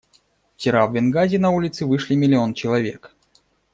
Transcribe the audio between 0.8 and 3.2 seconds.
в Бенгази на улицы вышли миллион человек.